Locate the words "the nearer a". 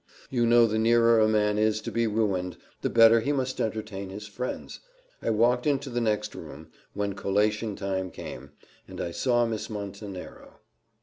0.65-1.27